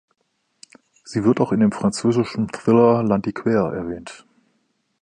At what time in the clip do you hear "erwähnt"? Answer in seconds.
3.75-4.25